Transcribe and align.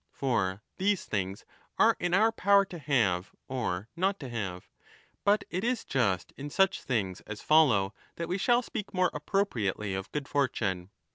For 0.13 0.63
these 0.79 1.05
things 1.05 1.45
are 1.77 1.95
in 1.99 2.15
our 2.15 2.31
power 2.31 2.65
to 2.65 2.79
have 2.79 3.35
or 3.47 3.87
not 3.95 4.19
to 4.21 4.29
have. 4.29 4.67
But 5.23 5.43
it 5.51 5.63
is 5.63 5.85
just 5.85 6.33
in 6.37 6.49
such 6.49 6.81
things 6.81 7.21
as 7.27 7.43
follow 7.43 7.93
that 8.15 8.27
we 8.27 8.39
shall 8.39 8.63
speak 8.63 8.95
more 8.95 9.11
appropriately 9.13 9.93
of 9.93 10.11
good 10.11 10.27
fortune. 10.27 10.89